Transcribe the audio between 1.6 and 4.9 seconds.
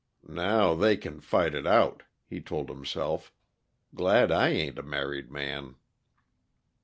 out," he told himself. "Glad I ain't a